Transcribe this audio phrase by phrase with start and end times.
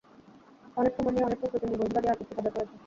[0.77, 2.75] অনেক সময় নিয়ে, অনেক প্রস্তুতি নিয়ে বন্ধুরা দেয়াল পত্রিকা বের করেছে।